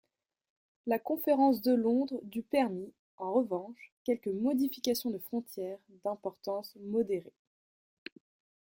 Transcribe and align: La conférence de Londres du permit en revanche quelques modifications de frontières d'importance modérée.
La 0.87 0.97
conférence 0.97 1.61
de 1.61 1.73
Londres 1.75 2.21
du 2.23 2.41
permit 2.41 2.91
en 3.17 3.33
revanche 3.33 3.91
quelques 4.03 4.29
modifications 4.29 5.11
de 5.11 5.19
frontières 5.19 5.77
d'importance 6.03 6.75
modérée. 6.79 7.35